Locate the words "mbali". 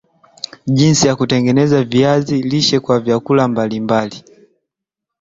3.47-3.79, 3.79-4.23